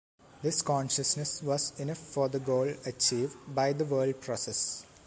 [0.41, 4.83] This consciousness was enough for the goal achieved by the world process.